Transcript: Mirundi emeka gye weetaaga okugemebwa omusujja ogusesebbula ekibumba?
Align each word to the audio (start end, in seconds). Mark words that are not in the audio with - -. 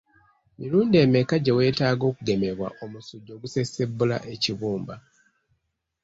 Mirundi 0.59 0.95
emeka 1.05 1.35
gye 1.43 1.55
weetaaga 1.57 2.03
okugemebwa 2.11 2.67
omusujja 2.83 3.31
ogusesebbula 3.37 4.17
ekibumba? 4.33 4.95